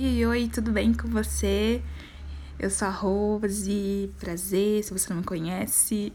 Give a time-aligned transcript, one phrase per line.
[0.00, 1.82] Oi, oi, tudo bem com você?
[2.56, 6.12] Eu sou a Rose, prazer, se você não me conhece.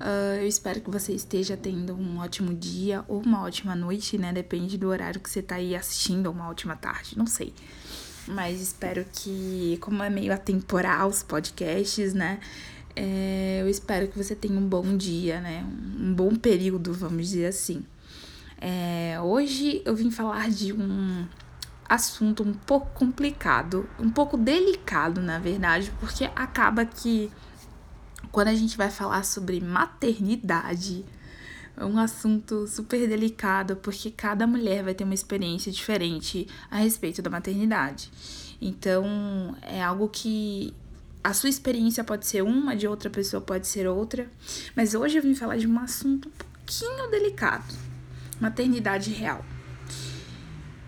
[0.00, 4.32] uh, eu espero que você esteja tendo um ótimo dia ou uma ótima noite, né?
[4.32, 7.54] Depende do horário que você tá aí assistindo, ou uma ótima tarde, não sei.
[8.26, 12.40] Mas espero que, como é meio atemporal os podcasts, né?
[12.96, 15.64] É, eu espero que você tenha um bom dia, né?
[16.00, 17.84] Um bom período, vamos dizer assim.
[18.60, 21.28] É, hoje eu vim falar de um
[21.88, 27.30] assunto um pouco complicado, um pouco delicado, na verdade, porque acaba que
[28.32, 31.04] quando a gente vai falar sobre maternidade,
[31.76, 37.20] é um assunto super delicado, porque cada mulher vai ter uma experiência diferente a respeito
[37.20, 38.10] da maternidade.
[38.60, 40.72] Então, é algo que
[41.22, 44.28] a sua experiência pode ser uma, de outra pessoa pode ser outra,
[44.76, 47.74] mas hoje eu vim falar de um assunto um pouquinho delicado:
[48.40, 49.44] maternidade real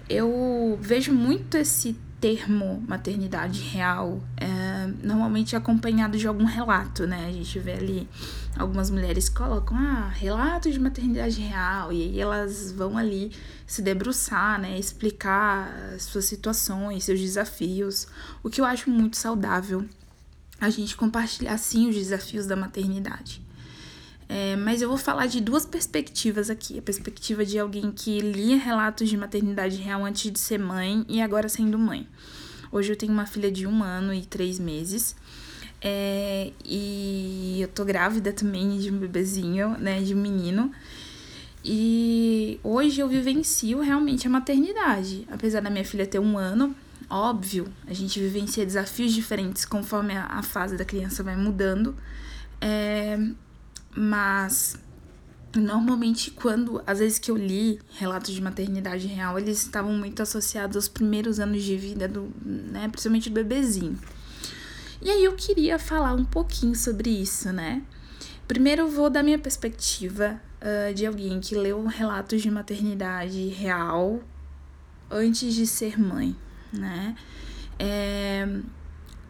[0.09, 7.27] eu vejo muito esse termo maternidade real, é, normalmente acompanhado de algum relato, né?
[7.29, 8.09] A gente vê ali
[8.57, 13.33] algumas mulheres colocam, ah, relato de maternidade real, e aí elas vão ali
[13.67, 14.79] se debruçar, né?
[14.79, 18.09] Explicar suas situações, seus desafios,
[18.43, 19.87] o que eu acho muito saudável
[20.61, 23.46] a gente compartilhar sim os desafios da maternidade.
[24.29, 26.79] É, mas eu vou falar de duas perspectivas aqui.
[26.79, 31.21] A perspectiva de alguém que lia relatos de maternidade real antes de ser mãe e
[31.21, 32.07] agora sendo mãe.
[32.73, 35.15] Hoje eu tenho uma filha de um ano e três meses.
[35.81, 40.73] É, e eu tô grávida também de um bebezinho, né, de um menino.
[41.65, 45.27] E hoje eu vivencio realmente a maternidade.
[45.31, 46.75] Apesar da minha filha ter um ano,
[47.09, 51.95] óbvio, a gente vivencia desafios diferentes conforme a, a fase da criança vai mudando.
[52.61, 53.19] É,
[53.97, 54.79] mas
[55.55, 60.77] normalmente quando às vezes que eu li relatos de maternidade real, eles estavam muito associados
[60.77, 63.99] aos primeiros anos de vida do, né, principalmente do bebezinho.
[65.01, 67.83] E aí eu queria falar um pouquinho sobre isso, né?
[68.49, 74.21] Primeiro eu vou dar minha perspectiva uh, de alguém que leu relatos de maternidade real
[75.11, 76.35] antes de ser mãe,
[76.73, 77.15] né?
[77.79, 78.49] É,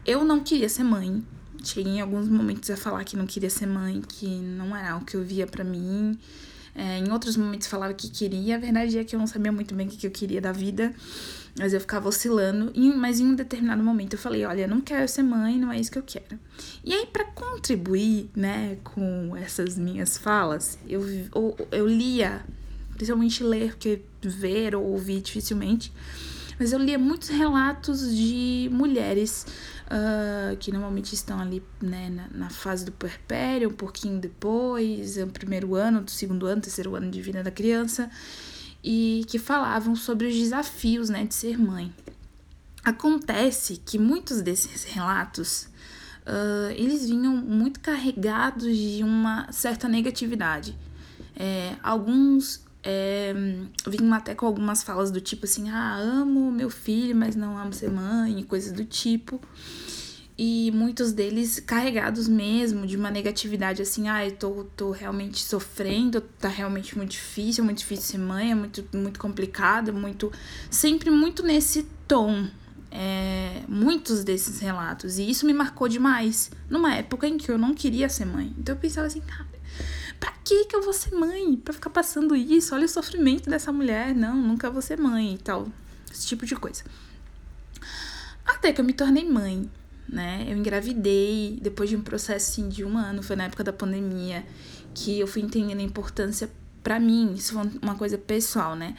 [0.06, 1.24] eu não queria ser mãe,
[1.68, 5.04] cheguei em alguns momentos a falar que não queria ser mãe, que não era o
[5.04, 6.18] que eu via para mim.
[6.74, 8.56] É, em outros momentos falava que queria.
[8.56, 10.94] A verdade é que eu não sabia muito bem o que eu queria da vida,
[11.58, 12.70] mas eu ficava oscilando.
[12.74, 15.80] E, mas em um determinado momento eu falei: olha, não quero ser mãe, não é
[15.80, 16.38] isso que eu quero.
[16.84, 21.02] E aí, para contribuir né, com essas minhas falas, eu,
[21.34, 22.44] eu, eu lia,
[22.94, 25.90] principalmente ler, porque ver ou ouvir dificilmente,
[26.58, 29.46] mas eu lia muitos relatos de mulheres
[29.86, 35.26] uh, que normalmente estão ali né, na, na, fase do puerpério, um pouquinho depois, o
[35.26, 38.10] primeiro ano, do segundo ano, terceiro ano de vida da criança,
[38.82, 41.92] e que falavam sobre os desafios né, de ser mãe.
[42.84, 45.68] Acontece que muitos desses relatos
[46.22, 50.78] uh, eles vinham muito carregados de uma certa negatividade.
[51.38, 53.34] É, alguns é,
[53.88, 57.72] vinham até com algumas falas do tipo assim: ah, amo meu filho, mas não amo
[57.72, 59.40] ser mãe, e coisas do tipo.
[60.38, 66.20] E muitos deles carregados mesmo de uma negatividade assim: ah, eu tô, tô realmente sofrendo,
[66.20, 70.30] tá realmente muito difícil, é muito difícil ser mãe, é muito, muito complicado, muito.
[70.70, 72.46] Sempre muito nesse tom.
[72.98, 75.18] É, muitos desses relatos.
[75.18, 76.50] E isso me marcou demais.
[76.70, 78.54] Numa época em que eu não queria ser mãe.
[78.56, 79.55] Então eu pensava assim, cara
[80.18, 81.56] Pra que que eu vou ser mãe?
[81.56, 82.74] Pra ficar passando isso?
[82.74, 84.14] Olha o sofrimento dessa mulher.
[84.14, 85.68] Não, nunca vou ser mãe e tal.
[86.10, 86.84] Esse tipo de coisa.
[88.46, 89.68] Até que eu me tornei mãe,
[90.08, 90.44] né?
[90.48, 94.46] Eu engravidei depois de um processo assim, de um ano, foi na época da pandemia,
[94.94, 96.48] que eu fui entendendo a importância
[96.82, 98.94] para mim, isso foi uma coisa pessoal, né?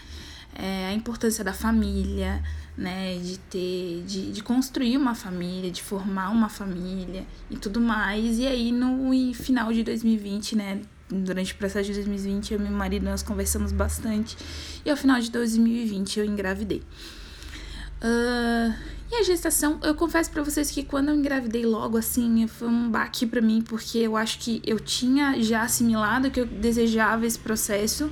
[0.53, 2.43] É, a importância da família,
[2.77, 3.17] né?
[3.17, 8.37] De ter, de, de construir uma família, de formar uma família e tudo mais.
[8.39, 10.81] E aí, no final de 2020, né?
[11.09, 14.37] Durante o processo de 2020, eu e meu marido nós conversamos bastante
[14.85, 16.83] e ao final de 2020 eu engravidei.
[18.01, 18.73] Uh,
[19.09, 22.91] e a gestação, eu confesso para vocês que quando eu engravidei logo assim, foi um
[22.91, 27.39] baque para mim, porque eu acho que eu tinha já assimilado que eu desejava esse
[27.39, 28.11] processo,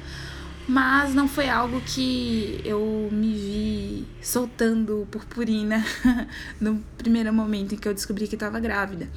[0.67, 5.85] mas não foi algo que eu me vi soltando purpurina
[6.61, 9.09] no primeiro momento em que eu descobri que estava grávida.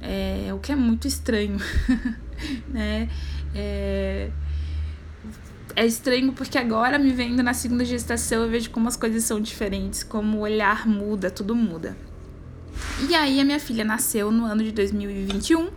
[0.00, 1.58] É, o que é muito estranho,
[2.68, 3.08] né?
[3.54, 4.30] É,
[5.76, 9.40] é estranho porque agora, me vendo na segunda gestação, eu vejo como as coisas são
[9.40, 11.96] diferentes, como o olhar muda, tudo muda.
[13.08, 15.70] E aí, a minha filha nasceu no ano de 2021,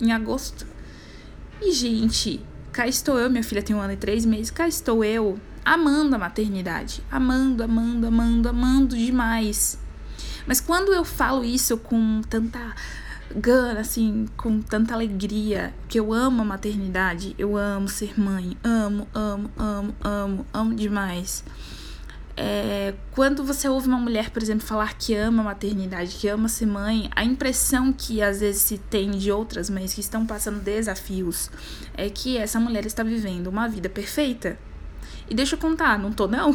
[0.00, 0.66] em agosto.
[1.60, 2.40] E, gente,
[2.72, 6.14] cá estou eu, minha filha tem um ano e três meses, cá estou eu amando
[6.14, 9.78] a maternidade, amando, amando, amando, amando demais.
[10.46, 12.74] Mas quando eu falo isso com tanta
[13.34, 19.06] gana, assim, com tanta alegria, que eu amo a maternidade, eu amo ser mãe, amo,
[19.14, 21.44] amo, amo, amo, amo demais.
[22.40, 26.48] É, quando você ouve uma mulher, por exemplo, falar que ama a maternidade, que ama
[26.48, 30.60] ser mãe, a impressão que às vezes se tem de outras mães que estão passando
[30.60, 31.50] desafios
[31.94, 34.56] é que essa mulher está vivendo uma vida perfeita.
[35.28, 36.54] E deixa eu contar, não tô não.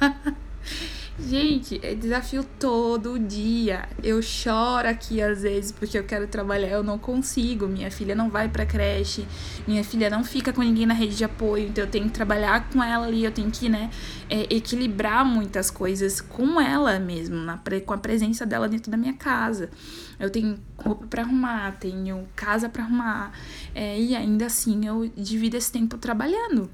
[1.18, 3.86] Gente, é desafio todo dia.
[4.02, 7.66] Eu choro aqui às vezes porque eu quero trabalhar, eu não consigo.
[7.66, 9.26] Minha filha não vai pra creche,
[9.66, 12.68] minha filha não fica com ninguém na rede de apoio, então eu tenho que trabalhar
[12.70, 13.90] com ela ali, eu tenho que, né,
[14.28, 19.14] é, equilibrar muitas coisas com ela mesmo, na, com a presença dela dentro da minha
[19.14, 19.70] casa.
[20.18, 23.32] Eu tenho roupa para arrumar, tenho casa para arrumar,
[23.74, 26.70] é, e ainda assim eu divido esse tempo trabalhando.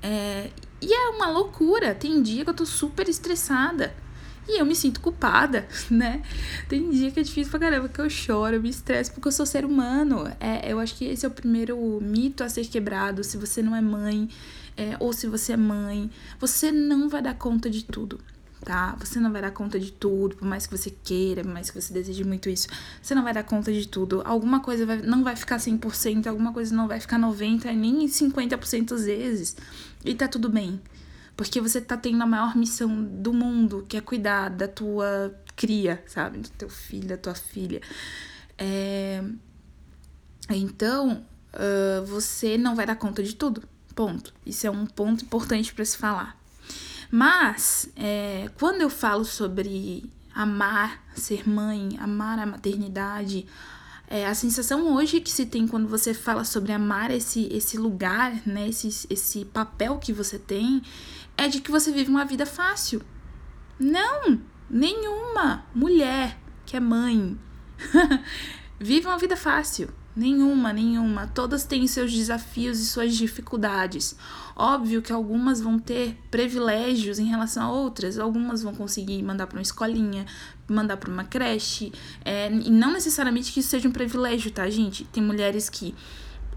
[0.00, 0.50] É,
[0.80, 1.94] e é uma loucura.
[1.94, 3.94] Tem dia que eu tô super estressada.
[4.48, 6.22] E eu me sinto culpada, né?
[6.68, 9.32] Tem dia que é difícil pra caramba, que eu choro, eu me estresso, porque eu
[9.32, 10.24] sou ser humano.
[10.40, 13.22] É, eu acho que esse é o primeiro mito a ser quebrado.
[13.22, 14.28] Se você não é mãe,
[14.76, 16.10] é, ou se você é mãe,
[16.40, 18.18] você não vai dar conta de tudo
[18.68, 18.94] tá?
[18.98, 21.80] Você não vai dar conta de tudo, por mais que você queira, por mais que
[21.80, 22.68] você deseje muito isso,
[23.00, 24.20] você não vai dar conta de tudo.
[24.26, 28.92] Alguma coisa vai, não vai ficar 100%, alguma coisa não vai ficar 90%, nem 50%
[28.92, 29.56] às vezes.
[30.04, 30.78] E tá tudo bem.
[31.34, 36.04] Porque você tá tendo a maior missão do mundo, que é cuidar da tua cria,
[36.06, 36.40] sabe?
[36.40, 37.80] Do teu filho, da tua filha.
[38.58, 39.24] É...
[40.50, 41.24] Então,
[41.54, 43.62] uh, você não vai dar conta de tudo.
[43.94, 44.34] Ponto.
[44.44, 46.38] Isso é um ponto importante para se falar.
[47.10, 53.46] Mas, é, quando eu falo sobre amar, ser mãe, amar a maternidade,
[54.06, 58.40] é, a sensação hoje que se tem quando você fala sobre amar esse, esse lugar,
[58.46, 60.82] né, esse, esse papel que você tem,
[61.36, 63.02] é de que você vive uma vida fácil.
[63.78, 64.40] Não!
[64.70, 67.38] Nenhuma mulher que é mãe
[68.78, 69.88] vive uma vida fácil.
[70.18, 71.28] Nenhuma, nenhuma.
[71.28, 74.16] Todas têm seus desafios e suas dificuldades.
[74.56, 78.18] Óbvio que algumas vão ter privilégios em relação a outras.
[78.18, 80.26] Algumas vão conseguir mandar para uma escolinha,
[80.66, 81.92] mandar para uma creche.
[82.24, 85.04] É, e não necessariamente que isso seja um privilégio, tá, gente?
[85.04, 85.94] Tem mulheres que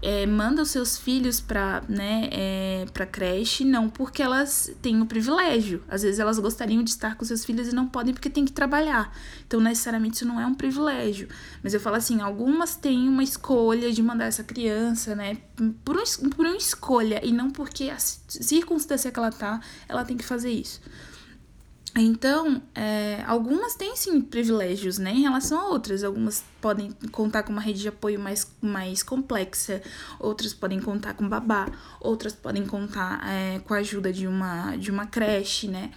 [0.02, 5.82] é, mandam seus filhos para né, é, pra creche, não porque elas têm o privilégio.
[5.88, 8.52] Às vezes elas gostariam de estar com seus filhos e não podem porque tem que
[8.52, 9.16] trabalhar.
[9.46, 11.28] Então, necessariamente, isso não é um privilégio.
[11.62, 15.38] Mas eu falo assim, algumas têm uma escolha de mandar essa criança, né?
[15.84, 20.16] Por, um, por uma escolha, e não porque a circunstância que ela tá, ela tem
[20.16, 20.80] que fazer isso.
[21.94, 26.02] Então, é, algumas têm sim privilégios, né, em relação a outras.
[26.02, 29.82] Algumas podem contar com uma rede de apoio mais, mais complexa,
[30.18, 31.68] outras podem contar com babá,
[32.00, 35.90] outras podem contar é, com a ajuda de uma, de uma creche, né.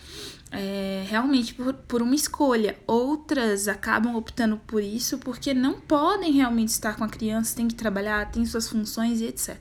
[0.51, 2.77] É, realmente por, por uma escolha.
[2.85, 7.75] Outras acabam optando por isso porque não podem realmente estar com a criança, tem que
[7.75, 9.57] trabalhar, tem suas funções e etc.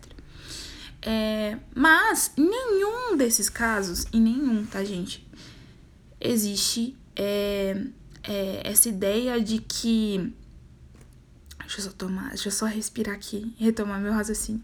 [1.01, 5.27] É, mas em nenhum desses casos, em nenhum, tá, gente?
[6.25, 7.87] Existe é,
[8.23, 10.33] é, essa ideia de que.
[11.61, 14.63] Deixa eu só tomar, deixa eu só respirar aqui e retomar meu raciocínio.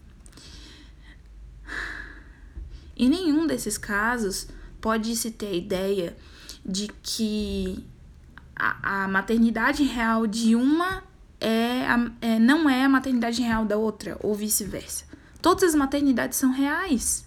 [2.97, 4.49] Em nenhum desses casos
[4.81, 6.17] pode-se ter a ideia
[6.65, 7.87] de que
[8.55, 11.03] a, a maternidade real de uma
[11.41, 15.05] é, a, é, não é a maternidade real da outra, ou vice-versa.
[15.41, 17.25] Todas as maternidades são reais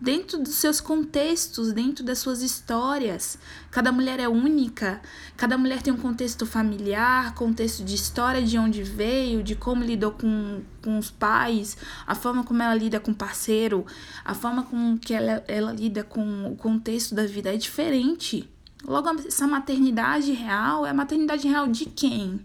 [0.00, 3.38] dentro dos seus contextos, dentro das suas histórias.
[3.70, 5.00] Cada mulher é única,
[5.36, 10.12] cada mulher tem um contexto familiar, contexto de história de onde veio, de como lidou
[10.12, 11.76] com, com os pais,
[12.06, 13.84] a forma como ela lida com o parceiro,
[14.24, 18.48] a forma com que ela, ela lida com o contexto da vida é diferente.
[18.84, 22.40] Logo, essa maternidade real é a maternidade real de quem?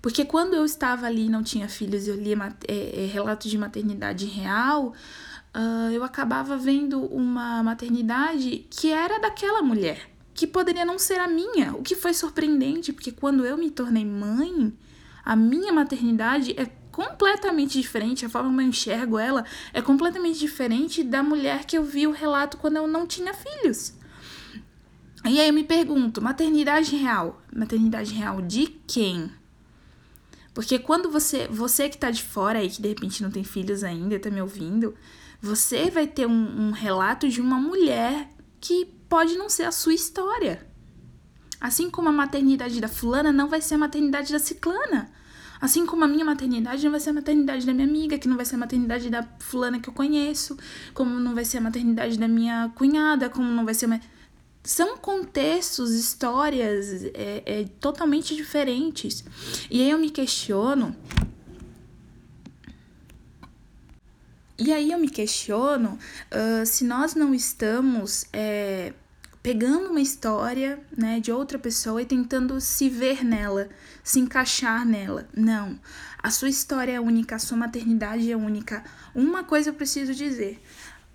[0.00, 2.36] Porque quando eu estava ali e não tinha filhos, eu lia
[2.68, 4.94] é, é, relatos de maternidade real,
[5.56, 11.26] uh, eu acabava vendo uma maternidade que era daquela mulher, que poderia não ser a
[11.26, 11.74] minha.
[11.74, 14.72] O que foi surpreendente, porque quando eu me tornei mãe,
[15.24, 21.02] a minha maternidade é completamente diferente, a forma como eu enxergo ela é completamente diferente
[21.02, 23.94] da mulher que eu vi o relato quando eu não tinha filhos.
[25.24, 27.42] E aí eu me pergunto, maternidade real?
[27.52, 29.30] Maternidade real de quem?
[30.54, 33.84] Porque quando você, você que tá de fora aí, que de repente não tem filhos
[33.84, 34.94] ainda, tá me ouvindo,
[35.40, 39.94] você vai ter um, um relato de uma mulher que pode não ser a sua
[39.94, 40.66] história.
[41.60, 45.10] Assim como a maternidade da fulana não vai ser a maternidade da ciclana.
[45.60, 48.36] Assim como a minha maternidade não vai ser a maternidade da minha amiga, que não
[48.36, 50.56] vai ser a maternidade da fulana que eu conheço,
[50.92, 54.00] como não vai ser a maternidade da minha cunhada, como não vai ser uma...
[54.62, 59.24] São contextos, histórias é, é, totalmente diferentes.
[59.70, 60.94] E aí eu me questiono.
[64.58, 65.98] E aí eu me questiono
[66.32, 68.94] uh, se nós não estamos é,
[69.42, 73.68] pegando uma história né, de outra pessoa e tentando se ver nela,
[74.02, 75.28] se encaixar nela.
[75.36, 75.78] Não.
[76.22, 78.82] A sua história é única, a sua maternidade é única.
[79.14, 80.60] Uma coisa eu preciso dizer: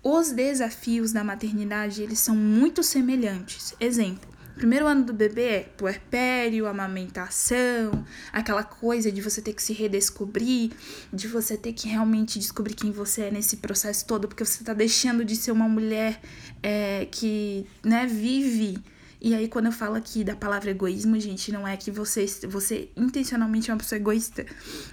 [0.02, 3.74] os desafios da maternidade eles são muito semelhantes.
[3.78, 4.31] Exemplo.
[4.54, 10.70] Primeiro ano do bebê é puerpério, amamentação, aquela coisa de você ter que se redescobrir,
[11.12, 14.74] de você ter que realmente descobrir quem você é nesse processo todo, porque você tá
[14.74, 16.20] deixando de ser uma mulher
[16.62, 18.78] é, que né, vive
[19.24, 22.88] e aí, quando eu falo aqui da palavra egoísmo, gente, não é que você, você
[22.96, 24.44] intencionalmente é uma pessoa egoísta.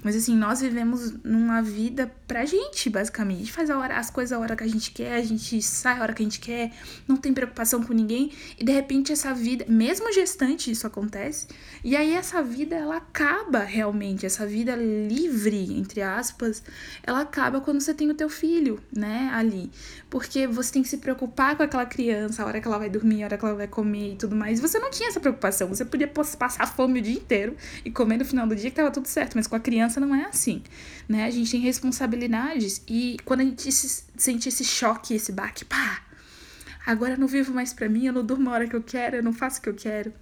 [0.04, 3.38] Mas assim, nós vivemos numa vida pra gente, basicamente.
[3.38, 5.60] A gente faz a hora, as coisas a hora que a gente quer, a gente
[5.64, 6.72] sai a hora que a gente quer,
[7.08, 8.32] não tem preocupação com ninguém.
[8.60, 11.48] E de repente essa vida, mesmo gestante, isso acontece.
[11.84, 16.62] E aí essa vida, ela acaba realmente, essa vida livre, entre aspas,
[17.02, 19.72] ela acaba quando você tem o teu filho, né, ali.
[20.08, 23.24] Porque você tem que se preocupar com aquela criança, a hora que ela vai dormir,
[23.24, 24.60] a hora que ela vai comer tudo mais.
[24.60, 25.68] Você não tinha essa preocupação.
[25.70, 28.92] Você podia passar fome o dia inteiro e comer no final do dia que tava
[28.92, 29.36] tudo certo.
[29.36, 30.62] Mas com a criança não é assim,
[31.08, 31.26] né?
[31.26, 36.02] A gente tem responsabilidades e quando a gente sente esse choque, esse baque, pá,
[36.86, 39.16] agora eu não vivo mais pra mim, eu não durmo a hora que eu quero,
[39.16, 40.14] eu não faço o que eu quero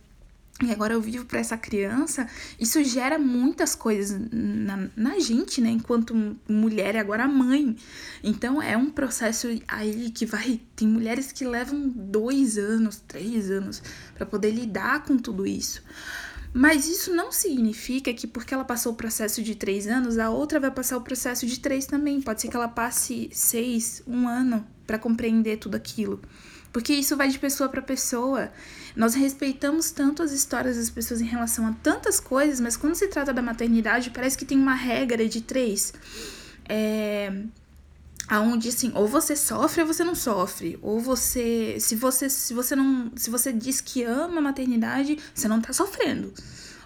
[0.64, 2.28] e agora eu vivo para essa criança,
[2.60, 5.70] isso gera muitas coisas na, na gente, né?
[5.70, 7.76] Enquanto mulher e agora mãe.
[8.24, 10.60] Então é um processo aí que vai.
[10.76, 13.84] Tem mulheres que levam dois anos, três anos
[14.16, 15.84] para poder lidar com tudo isso.
[16.52, 20.60] Mas isso não significa que porque ela passou o processo de três anos, a outra
[20.60, 22.20] vai passar o processo de três também.
[22.20, 26.20] Pode ser que ela passe seis, um ano para compreender tudo aquilo.
[26.72, 28.52] Porque isso vai de pessoa para pessoa.
[28.96, 33.08] Nós respeitamos tanto as histórias das pessoas em relação a tantas coisas, mas quando se
[33.08, 35.94] trata da maternidade, parece que tem uma regra de três.
[36.68, 37.32] É,
[38.28, 42.76] aonde assim, ou você sofre ou você não sofre, ou você, se você, se você
[42.76, 46.34] não, se você diz que ama a maternidade, você não tá sofrendo.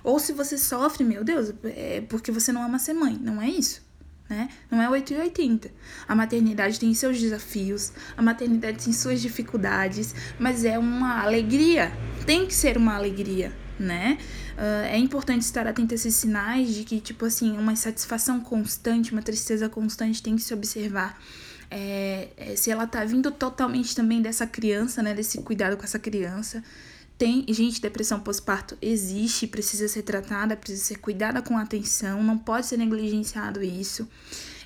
[0.04, 3.50] Ou se você sofre, meu Deus, é porque você não ama ser mãe, não é
[3.50, 3.91] isso
[4.32, 4.48] né?
[4.72, 5.70] Não é 880.
[6.08, 11.92] A maternidade tem seus desafios, a maternidade tem suas dificuldades, mas é uma alegria.
[12.26, 14.18] Tem que ser uma alegria, né?
[14.54, 19.12] Uh, é importante estar atento a esses sinais de que, tipo assim, uma insatisfação constante,
[19.12, 21.22] uma tristeza constante tem que se observar.
[21.70, 25.14] É, é, se ela tá vindo totalmente também dessa criança, né?
[25.14, 26.64] Desse cuidado com essa criança.
[27.22, 32.66] Tem, gente, depressão pós-parto existe, precisa ser tratada, precisa ser cuidada com atenção, não pode
[32.66, 34.10] ser negligenciado isso.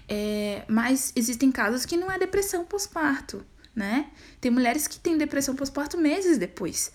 [0.08, 3.46] É, mas existem casos que não é depressão pós-parto,
[3.76, 4.10] né?
[4.40, 6.94] Tem mulheres que têm depressão pós-parto meses depois.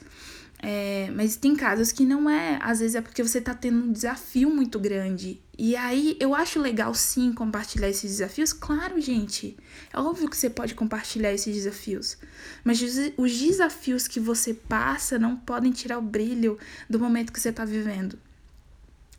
[0.63, 3.93] É, mas tem casos que não é, às vezes é porque você tá tendo um
[3.93, 5.43] desafio muito grande.
[5.63, 8.51] E aí eu acho legal sim compartilhar esses desafios.
[8.51, 9.59] Claro, gente,
[9.93, 12.17] é óbvio que você pode compartilhar esses desafios.
[12.65, 12.81] Mas
[13.19, 17.63] os desafios que você passa não podem tirar o brilho do momento que você tá
[17.67, 18.19] vivendo.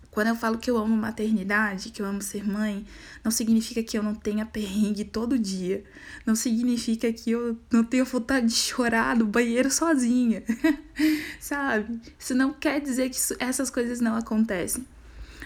[0.10, 2.88] Quando eu falo que eu amo maternidade, que eu amo ser mãe,
[3.24, 5.84] não significa que eu não tenha perrengue todo dia.
[6.26, 10.42] Não significa que eu não tenha vontade de chorar no banheiro sozinha.
[11.40, 12.02] Sabe?
[12.18, 14.84] Isso não quer dizer que essas coisas não acontecem.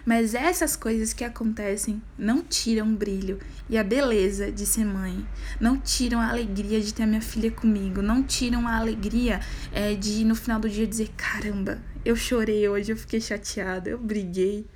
[0.05, 5.27] Mas essas coisas que acontecem não tiram o brilho e a beleza de ser mãe,
[5.59, 9.39] não tiram a alegria de ter a minha filha comigo, não tiram a alegria
[9.71, 13.97] é, de no final do dia dizer: caramba, eu chorei hoje, eu fiquei chateada, eu
[13.97, 14.67] briguei.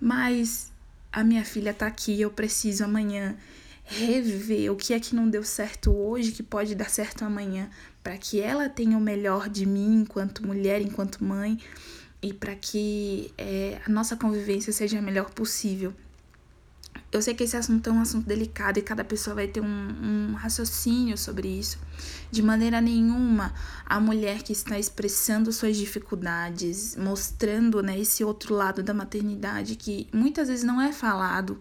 [0.00, 0.70] Mas
[1.10, 3.36] a minha filha tá aqui, eu preciso amanhã
[3.82, 7.70] rever o que é que não deu certo hoje, que pode dar certo amanhã,
[8.02, 11.58] para que ela tenha o melhor de mim enquanto mulher, enquanto mãe,
[12.22, 15.92] e para que é, a nossa convivência seja a melhor possível.
[17.12, 19.64] Eu sei que esse assunto é um assunto delicado e cada pessoa vai ter um,
[19.66, 21.78] um, raciocínio sobre isso.
[22.30, 23.54] De maneira nenhuma,
[23.84, 30.08] a mulher que está expressando suas dificuldades, mostrando né, esse outro lado da maternidade que
[30.12, 31.58] muitas vezes não é falado,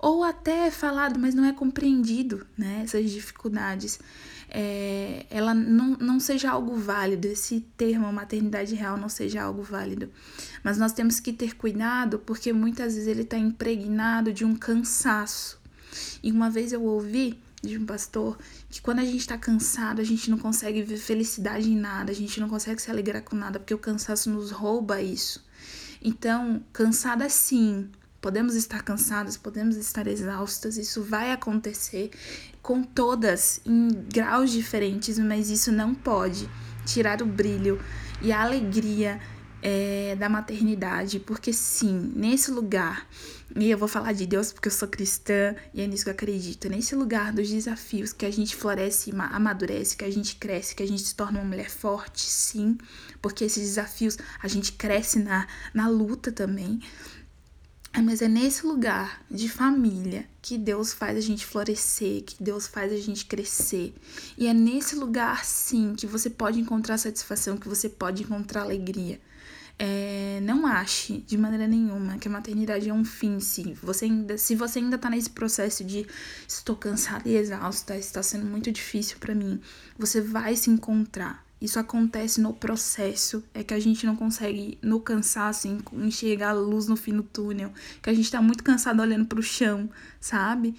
[0.00, 2.80] ou até é falado, mas não é compreendido, né?
[2.84, 4.00] Essas dificuldades
[4.48, 10.10] é, ela não, não seja algo válido, esse termo maternidade real não seja algo válido.
[10.64, 15.60] Mas nós temos que ter cuidado porque muitas vezes ele está impregnado de um cansaço.
[16.22, 18.38] E uma vez eu ouvi de um pastor
[18.70, 22.14] que quando a gente está cansado, a gente não consegue ver felicidade em nada, a
[22.14, 25.44] gente não consegue se alegrar com nada, porque o cansaço nos rouba isso.
[26.02, 27.90] Então, cansada sim,
[28.20, 32.10] Podemos estar cansadas, podemos estar exaustas, isso vai acontecer
[32.62, 36.48] com todas em graus diferentes, mas isso não pode
[36.84, 37.80] tirar o brilho
[38.20, 39.20] e a alegria
[39.62, 43.06] é, da maternidade, porque sim, nesse lugar,
[43.54, 46.14] e eu vou falar de Deus porque eu sou cristã e é nisso que eu
[46.14, 50.82] acredito, nesse lugar dos desafios que a gente floresce, amadurece, que a gente cresce, que
[50.82, 52.78] a gente se torna uma mulher forte, sim,
[53.20, 56.80] porque esses desafios a gente cresce na, na luta também.
[57.92, 62.66] É, mas é nesse lugar de família que Deus faz a gente florescer, que Deus
[62.66, 63.92] faz a gente crescer.
[64.38, 69.20] E é nesse lugar, sim, que você pode encontrar satisfação, que você pode encontrar alegria.
[69.76, 73.74] É, não ache de maneira nenhuma que a maternidade é um fim, sim.
[73.82, 76.06] Você ainda, se você ainda tá nesse processo de
[76.46, 79.60] estou cansada e exausta, está sendo muito difícil para mim,
[79.98, 81.44] você vai se encontrar.
[81.60, 86.86] Isso acontece no processo, é que a gente não consegue, no cansaço, enxergar a luz
[86.86, 87.70] no fim do túnel,
[88.02, 90.74] que a gente tá muito cansado olhando pro chão, sabe?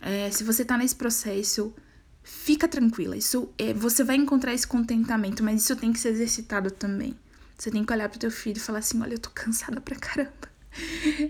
[0.00, 1.74] É, se você tá nesse processo,
[2.22, 3.16] fica tranquila.
[3.16, 7.14] Isso é, você vai encontrar esse contentamento, mas isso tem que ser exercitado também.
[7.58, 9.96] Você tem que olhar pro teu filho e falar assim: olha, eu tô cansada pra
[9.96, 10.51] caramba.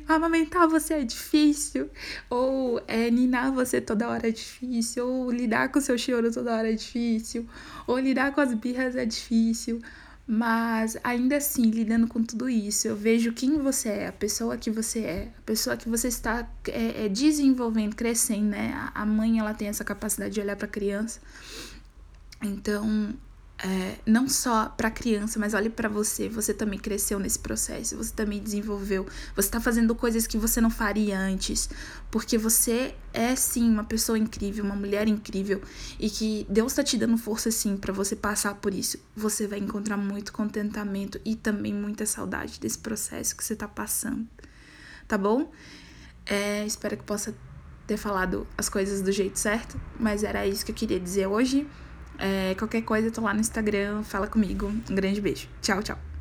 [0.09, 1.91] Amamentar você é difícil,
[2.31, 6.73] ou é, ninar você toda hora é difícil, ou lidar com seu choro toda hora
[6.73, 7.47] é difícil,
[7.87, 9.81] ou lidar com as birras é difícil,
[10.27, 14.71] mas ainda assim, lidando com tudo isso, eu vejo quem você é, a pessoa que
[14.71, 18.91] você é, a pessoa que você está é, é desenvolvendo, crescendo, né?
[18.95, 21.21] A mãe ela tem essa capacidade de olhar para a criança.
[22.41, 23.15] Então,
[23.59, 26.29] é, não só para criança, mas olhe para você.
[26.29, 29.07] Você também cresceu nesse processo, você também desenvolveu.
[29.37, 31.71] Você está fazendo coisas que você não faria antes,
[32.11, 35.63] porque você é sim uma pessoa incrível, uma mulher incrível
[35.99, 38.99] e que Deus está te dando força sim para você passar por isso.
[39.15, 44.27] Você vai encontrar muito contentamento e também muita saudade desse processo que você está passando,
[45.07, 45.53] tá bom?
[46.27, 47.35] É, espero que possa
[47.87, 51.67] ter falado as coisas do jeito certo, mas era isso que eu queria dizer hoje.
[52.23, 54.73] É, qualquer coisa, eu tô lá no Instagram, fala comigo.
[54.89, 55.49] Um grande beijo.
[55.61, 56.12] Tchau, tchau.